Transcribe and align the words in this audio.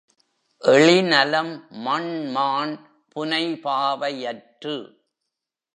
எழினலம் 0.61 1.51
மண்மாண் 1.85 2.73
புனைபாவை 3.15 4.13
யற்று 4.21 4.75